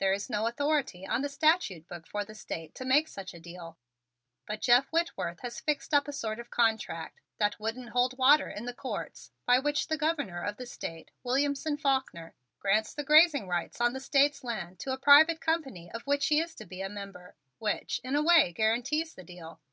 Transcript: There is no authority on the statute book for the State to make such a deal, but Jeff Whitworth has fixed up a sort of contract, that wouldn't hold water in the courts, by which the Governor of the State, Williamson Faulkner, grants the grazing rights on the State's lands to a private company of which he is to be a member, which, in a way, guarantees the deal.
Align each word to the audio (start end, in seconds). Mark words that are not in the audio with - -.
There 0.00 0.12
is 0.12 0.28
no 0.28 0.48
authority 0.48 1.06
on 1.06 1.22
the 1.22 1.28
statute 1.28 1.86
book 1.86 2.04
for 2.04 2.24
the 2.24 2.34
State 2.34 2.74
to 2.74 2.84
make 2.84 3.06
such 3.06 3.32
a 3.32 3.38
deal, 3.38 3.78
but 4.44 4.60
Jeff 4.60 4.88
Whitworth 4.88 5.38
has 5.42 5.60
fixed 5.60 5.94
up 5.94 6.08
a 6.08 6.12
sort 6.12 6.40
of 6.40 6.50
contract, 6.50 7.20
that 7.38 7.60
wouldn't 7.60 7.90
hold 7.90 8.18
water 8.18 8.50
in 8.50 8.64
the 8.64 8.74
courts, 8.74 9.30
by 9.46 9.60
which 9.60 9.86
the 9.86 9.96
Governor 9.96 10.42
of 10.42 10.56
the 10.56 10.66
State, 10.66 11.12
Williamson 11.22 11.76
Faulkner, 11.76 12.34
grants 12.58 12.92
the 12.92 13.04
grazing 13.04 13.46
rights 13.46 13.80
on 13.80 13.92
the 13.92 14.00
State's 14.00 14.42
lands 14.42 14.78
to 14.82 14.92
a 14.92 14.98
private 14.98 15.40
company 15.40 15.88
of 15.92 16.02
which 16.02 16.26
he 16.26 16.40
is 16.40 16.52
to 16.56 16.66
be 16.66 16.82
a 16.82 16.88
member, 16.88 17.36
which, 17.60 18.00
in 18.02 18.16
a 18.16 18.22
way, 18.24 18.52
guarantees 18.52 19.14
the 19.14 19.22
deal. 19.22 19.60